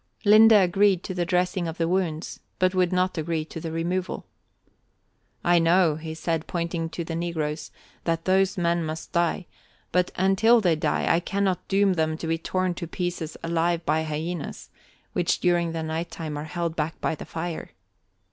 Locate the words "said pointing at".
6.15-7.05